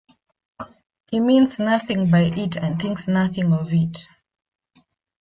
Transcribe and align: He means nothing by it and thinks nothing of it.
He 1.11 1.19
means 1.19 1.59
nothing 1.59 2.09
by 2.09 2.21
it 2.21 2.57
and 2.57 2.81
thinks 2.81 3.07
nothing 3.07 3.53
of 3.53 3.71
it. 3.71 4.07